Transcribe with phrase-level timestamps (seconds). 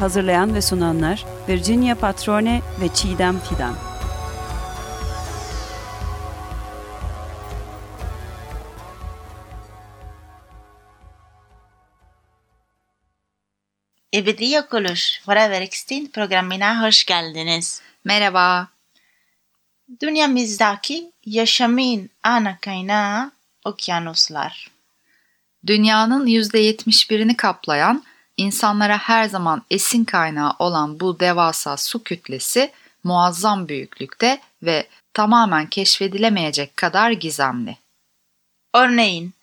[0.00, 3.74] Hazırlayan ve sunanlar Virginia Patrone ve Çiğdem Fidan.
[14.14, 17.82] Ebedi Yok Oluş Forever Extinct programına hoş geldiniz.
[18.04, 18.68] Merhaba.
[20.02, 23.30] Dünyamızdaki yaşamın ana kaynağı
[23.64, 24.70] okyanuslar.
[25.66, 28.04] Dünyanın %71'ini kaplayan,
[28.40, 32.72] insanlara her zaman esin kaynağı olan bu devasa su kütlesi
[33.04, 37.76] muazzam büyüklükte ve tamamen keşfedilemeyecek kadar gizemli.
[38.74, 39.34] Örneğin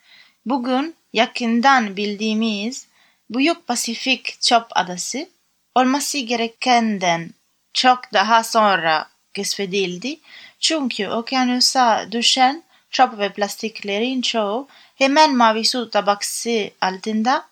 [0.45, 2.87] bugün yakından bildiğimiz
[3.29, 5.29] Büyük Pasifik Çöp Adası
[5.75, 7.29] olması gerekenden
[7.73, 10.19] çok daha sonra keşfedildi
[10.59, 17.45] çünkü okyanusa düşen çöp ve plastiklerin çoğu hemen mavi su tabakası altında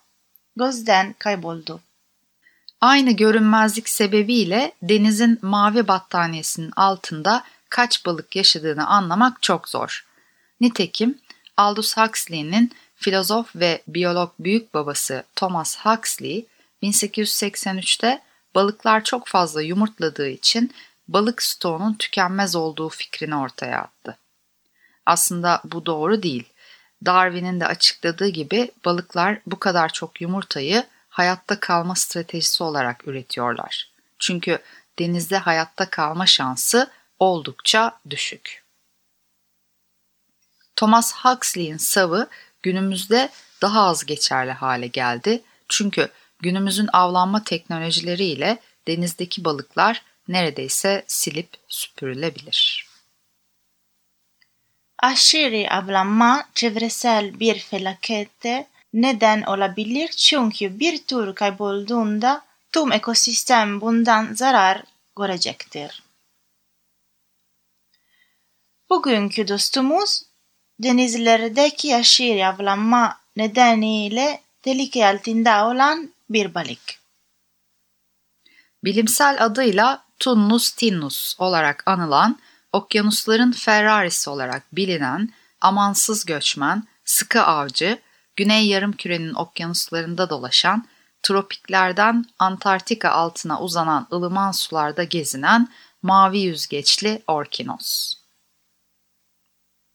[0.55, 1.81] gözden kayboldu.
[2.81, 10.05] Aynı görünmezlik sebebiyle denizin mavi battaniyesinin altında kaç balık yaşadığını anlamak çok zor.
[10.61, 11.17] Nitekim
[11.57, 16.45] Aldous Huxley'nin filozof ve biyolog büyük babası Thomas Huxley
[16.83, 18.21] 1883'te
[18.55, 20.73] balıklar çok fazla yumurtladığı için
[21.07, 24.17] balık stoğunun tükenmez olduğu fikrini ortaya attı.
[25.05, 26.43] Aslında bu doğru değil.
[27.05, 33.89] Darwin'in de açıkladığı gibi balıklar bu kadar çok yumurtayı hayatta kalma stratejisi olarak üretiyorlar.
[34.19, 34.59] Çünkü
[34.99, 38.63] denizde hayatta kalma şansı oldukça düşük.
[40.75, 42.27] Thomas Huxley'in savı
[42.63, 43.29] günümüzde
[43.61, 45.41] daha az geçerli hale geldi.
[45.69, 46.09] Çünkü
[46.39, 52.94] günümüzün avlanma teknolojileriyle denizdeki balıklar neredeyse silip süpürülebilir.
[55.05, 64.83] Aşırı avlanma çevresel bir felakete neden olabilir çünkü bir tür kaybolduğunda tüm ekosistem bundan zarar
[65.17, 66.03] görecektir.
[68.89, 70.23] Bugünkü dostumuz
[70.79, 76.99] denizlerdeki aşırı avlanma nedeniyle tehlike altında olan bir balık.
[78.83, 82.39] Bilimsel adıyla Tunnus tinnus olarak anılan,
[82.75, 85.29] okyanusların Ferrarisi olarak bilinen,
[85.61, 87.99] amansız göçmen, sıkı avcı,
[88.35, 90.87] Güney Yarımküre'nin okyanuslarında dolaşan,
[91.23, 95.69] tropiklerden Antarktika altına uzanan ılıman sularda gezinen
[96.01, 98.13] mavi yüzgeçli orkinos.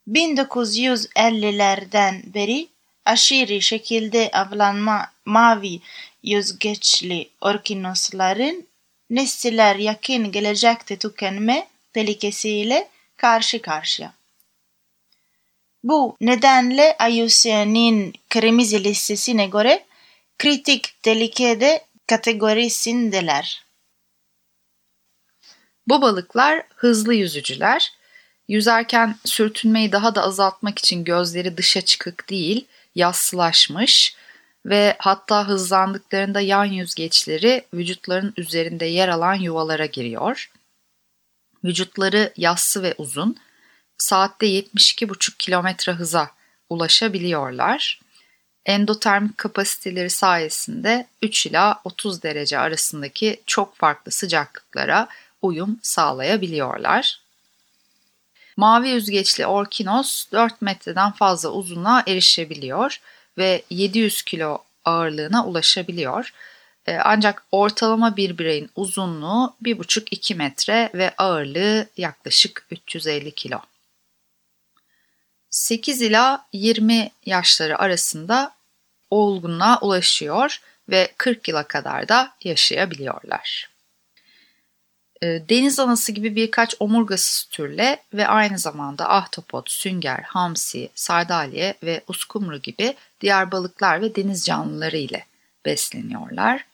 [0.09, 2.69] 1950'lerden beri
[3.05, 5.81] aşırı şekilde avlanma mavi
[6.23, 8.67] yüzgeçli orkinosların
[9.11, 14.13] nesiller yakın gelecekte tükenme tehlikesiyle karşı karşıya.
[15.85, 19.85] Bu nedenle IUCN'in kırmızı listesine göre
[20.39, 23.65] kritik tehlikede kategorisindeler.
[25.89, 27.93] Bu balıklar hızlı yüzücüler.
[28.49, 34.17] Yüzerken sürtünmeyi daha da azaltmak için gözleri dışa çıkık değil, yassılaşmış
[34.67, 40.51] ve hatta hızlandıklarında yan yüzgeçleri vücutların üzerinde yer alan yuvalara giriyor.
[41.65, 43.37] Vücutları yassı ve uzun,
[43.99, 46.31] saatte 72,5 kilometre hıza
[46.71, 48.01] ulaşabiliyorlar.
[48.67, 55.09] Endotermik kapasiteleri sayesinde 3 ila 30 derece arasındaki çok farklı sıcaklıklara
[55.43, 57.21] uyum sağlayabiliyorlar.
[58.57, 63.01] Mavi yüzgeçli orkinos 4 metreden fazla uzunluğa erişebiliyor
[63.39, 66.33] ve 700 kilo ağırlığına ulaşabiliyor.
[66.99, 73.61] Ancak ortalama bir bireyin uzunluğu 1,5-2 metre ve ağırlığı yaklaşık 350 kilo.
[75.51, 78.55] 8 ila 20 yaşları arasında
[79.11, 83.71] olgunluğa ulaşıyor ve 40 yıla kadar da yaşayabiliyorlar.
[85.23, 92.59] Deniz anası gibi birkaç omurgasız türle ve aynı zamanda ahtapot, sünger, hamsi, sardalya ve uskumru
[92.59, 95.27] gibi diğer balıklar ve deniz canlıları ile
[95.65, 96.70] besleniyorlar.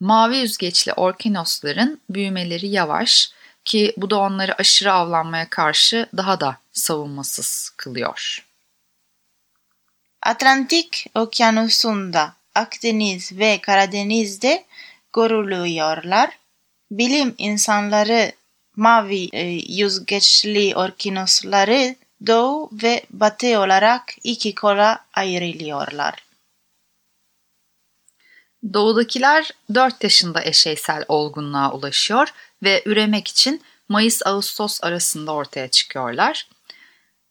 [0.00, 3.30] Mavi yüzgeçli orkinosların büyümeleri yavaş
[3.64, 8.46] ki bu da onları aşırı avlanmaya karşı daha da savunmasız kılıyor.
[10.22, 14.64] Atlantik Okyanusu'nda, Akdeniz ve Karadeniz'de
[15.12, 16.38] görülüyorlar.
[16.90, 18.32] bilim insanları
[18.76, 19.42] mavi e,
[19.72, 26.29] yüzgeçli orkinosları doğu ve batı olarak iki kola ayrılıyorlar.
[28.72, 32.28] Doğudakiler 4 yaşında eşeysel olgunluğa ulaşıyor
[32.62, 36.48] ve üremek için Mayıs-Ağustos arasında ortaya çıkıyorlar.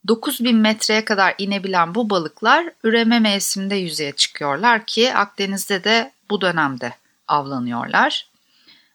[0.07, 6.93] 9000 metreye kadar inebilen bu balıklar üreme mevsiminde yüzeye çıkıyorlar ki Akdeniz'de de bu dönemde
[7.27, 8.29] avlanıyorlar.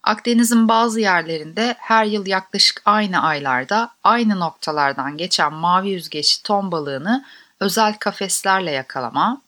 [0.02, 7.24] Akdeniz'in bazı yerlerinde her yıl yaklaşık aynı aylarda aynı noktalardan geçen mavi yüzgeçli ton balığını
[7.60, 9.42] özel kafeslerle yakalama,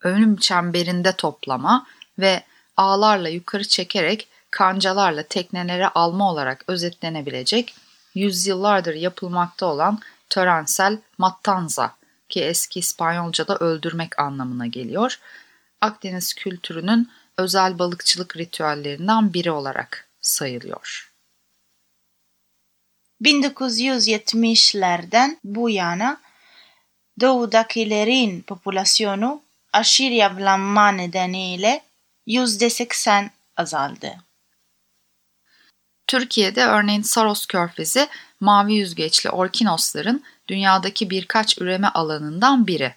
[0.00, 1.86] ölüm çemberinde toplama
[2.18, 2.42] ve
[2.76, 7.74] ağlarla yukarı çekerek kancalarla teknelere alma olarak özetlenebilecek
[8.14, 10.00] yüzyıllardır yapılmakta olan
[10.30, 11.96] törensel mattanza
[12.28, 15.20] ki eski İspanyolca'da öldürmek anlamına geliyor.
[15.80, 21.12] Akdeniz kültürünün özel balıkçılık ritüellerinden biri olarak sayılıyor.
[23.22, 26.20] 1970'lerden bu yana
[27.20, 31.82] doğudakilerin popülasyonu aşırı avlanma nedeniyle
[32.26, 34.16] %80 azaldı.
[36.06, 38.08] Türkiye'de örneğin Saros Körfezi
[38.40, 42.94] mavi yüzgeçli orkinosların dünyadaki birkaç üreme alanından biri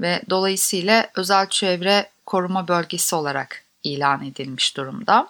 [0.00, 5.28] ve dolayısıyla özel çevre koruma bölgesi olarak ilan edilmiş durumda.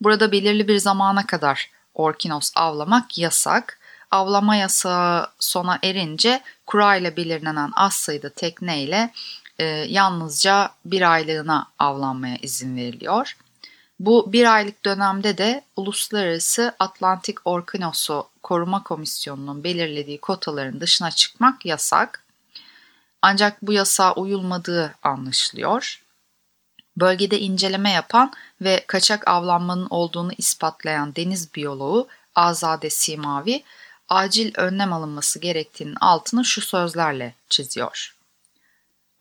[0.00, 3.78] Burada belirli bir zamana kadar orkinos avlamak yasak.
[4.10, 9.10] Avlama yasağı sona erince kurayla belirlenen az sayıda tekneyle
[9.58, 13.36] e, yalnızca bir aylığına avlanmaya izin veriliyor.
[14.00, 22.24] Bu bir aylık dönemde de Uluslararası Atlantik Orkinosu Koruma Komisyonu'nun belirlediği kotaların dışına çıkmak yasak.
[23.22, 26.02] Ancak bu yasağa uyulmadığı anlaşılıyor.
[26.96, 33.64] Bölgede inceleme yapan ve kaçak avlanmanın olduğunu ispatlayan deniz biyoloğu Azade Simavi,
[34.08, 38.13] acil önlem alınması gerektiğinin altını şu sözlerle çiziyor.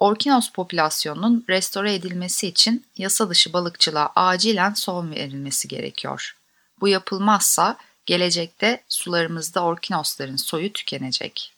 [0.03, 6.37] Orkinos popülasyonunun restore edilmesi için yasa dışı balıkçılığa acilen son verilmesi gerekiyor.
[6.81, 11.53] Bu yapılmazsa gelecekte sularımızda orkinosların soyu tükenecek.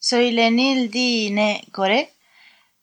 [0.00, 2.10] Söylenildiğine göre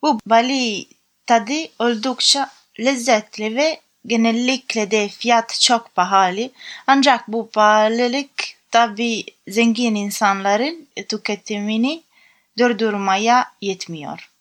[0.01, 0.85] bu balığı
[1.25, 2.49] tadı oldukça
[2.79, 6.49] lezzetli ve genellikle de fiyat çok pahalı.
[6.87, 8.31] Ancak bu pahalılık
[8.71, 12.04] tabi zengin insanların tüketimini
[12.57, 14.31] durdurmaya yetmiyor.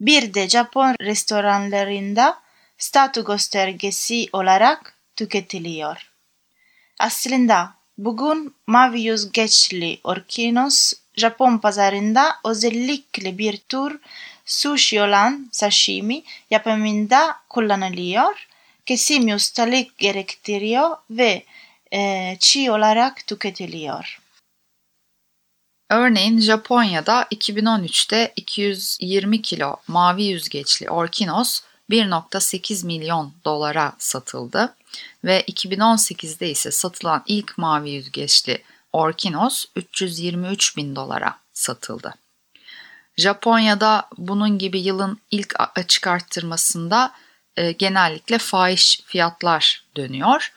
[0.00, 2.40] Bir de Japon restoranlarında
[2.78, 6.10] statü göstergesi olarak tüketiliyor.
[6.98, 14.00] Aslında bugün mavi yüzgeçli orkinos Japon pazarında özellikle bir tür
[14.44, 18.48] sushi olan sashimi yapımında kullanılıyor.
[18.86, 21.42] Kesim ustalık gerektiriyor ve
[21.92, 24.23] e, çiğ olarak tüketiliyor.
[25.90, 31.60] Örneğin Japonya'da 2013'te 220 kilo mavi yüzgeçli orkinos
[31.90, 34.74] 1.8 milyon dolara satıldı
[35.24, 42.14] ve 2018'de ise satılan ilk mavi yüzgeçli orkinos 323 bin dolara satıldı.
[43.16, 47.12] Japonya'da bunun gibi yılın ilk açık arttırmasında
[47.56, 50.52] e, genellikle fahiş fiyatlar dönüyor.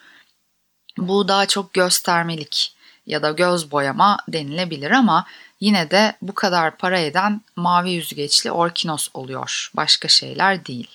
[0.98, 2.76] Bu daha çok göstermelik
[3.08, 5.26] ya da göz boyama denilebilir ama
[5.60, 9.72] yine de bu kadar para eden mavi yüzgeçli orkinos oluyor.
[9.74, 10.90] Başka şeyler değil.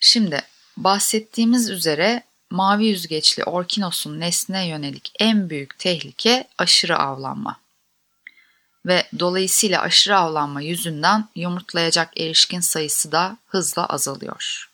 [0.00, 0.42] Şimdi
[0.76, 7.56] bahsettiğimiz üzere mavi yüzgeçli orkinosun nesne yönelik en büyük tehlike aşırı avlanma.
[8.86, 14.70] Ve dolayısıyla aşırı avlanma yüzünden yumurtlayacak erişkin sayısı da hızla azalıyor.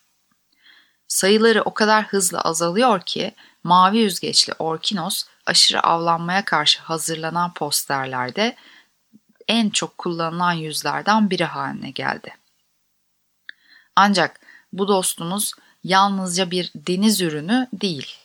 [1.07, 8.55] Sayıları o kadar hızlı azalıyor ki mavi yüzgeçli orkinos aşırı avlanmaya karşı hazırlanan posterlerde
[9.47, 12.37] en çok kullanılan yüzlerden biri haline geldi.
[13.95, 14.39] Ancak
[14.73, 15.53] bu dostumuz
[15.83, 18.17] yalnızca bir deniz ürünü değil.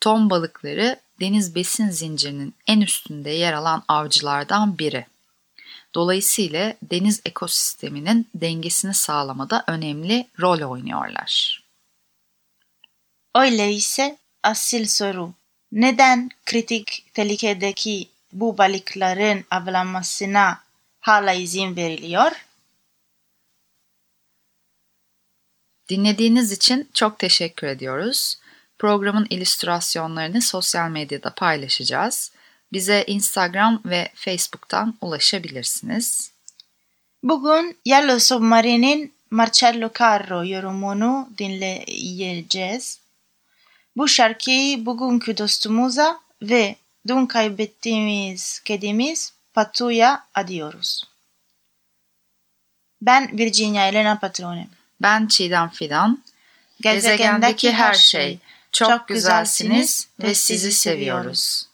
[0.00, 5.06] Ton balıkları deniz besin zincirinin en üstünde yer alan avcılardan biri.
[5.94, 11.62] Dolayısıyla deniz ekosisteminin dengesini sağlamada önemli rol oynuyorlar.
[13.34, 15.34] Öyleyse asıl soru
[15.72, 20.60] neden kritik tehlikedeki bu balıkların avlanmasına
[21.00, 22.32] hala izin veriliyor?
[25.88, 28.38] Dinlediğiniz için çok teşekkür ediyoruz.
[28.78, 32.32] Programın illüstrasyonlarını sosyal medyada paylaşacağız.
[32.72, 36.32] Bize Instagram ve Facebook'tan ulaşabilirsiniz.
[37.22, 43.01] Bugün Yellow Submarine'in Marcello Carro yorumunu dinleyeceğiz.
[43.96, 46.76] Bu şarkıyı bugünkü dostumuza ve
[47.08, 51.08] dün kaybettiğimiz kedimiz Patu'ya adıyoruz.
[53.02, 54.68] Ben Virginia Elena Patrone.
[55.02, 56.22] Ben Çiğdem Fidan.
[56.80, 58.38] Gezegendeki her şey.
[58.72, 61.66] Çok güzelsiniz ve sizi seviyoruz.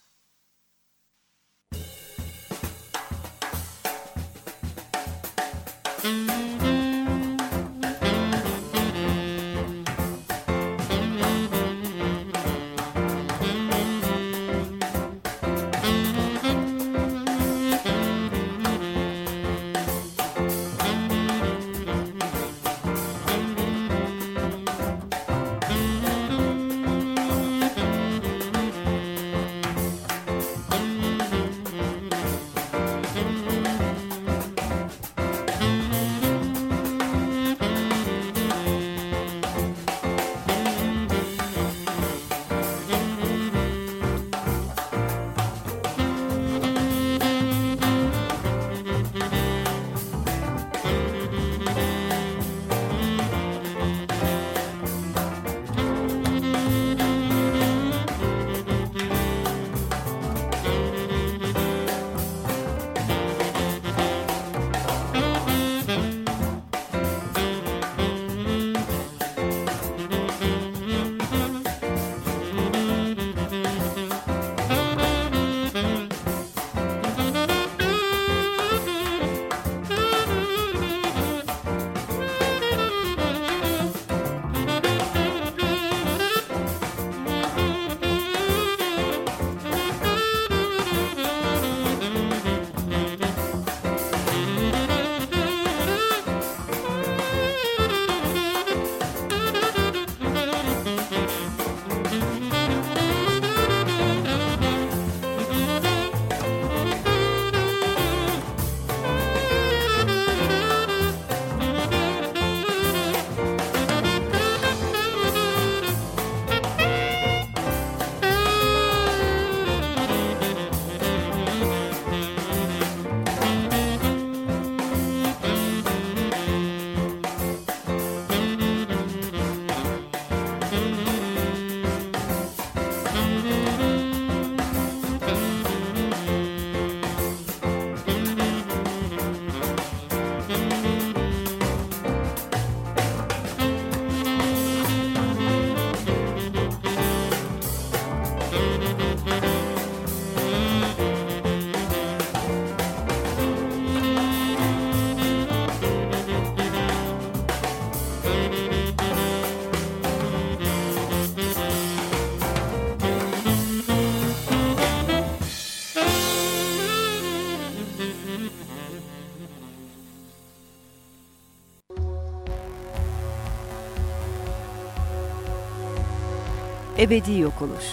[176.99, 177.85] Ebedi yok oluş.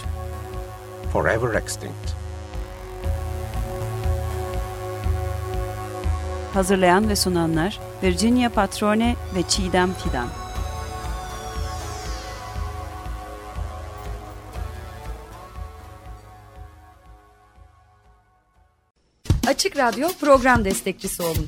[1.13, 2.11] Forever extinct.
[6.53, 10.27] Hazırlayan ve sunanlar Virginia Patrone ve Çiğdem Fidan.
[19.47, 21.47] Açık Radyo program destekçisi olun.